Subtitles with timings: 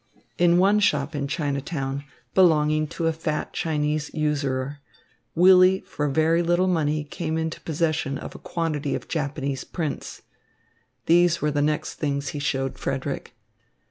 [0.39, 4.79] In one shop in Chinatown, belonging to a fat Chinese usurer,
[5.35, 10.23] Willy for very little money came into possession of a quantity of Japanese prints.
[11.05, 13.35] These were the next things he showed Frederick.